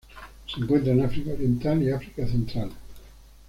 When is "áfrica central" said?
1.91-2.71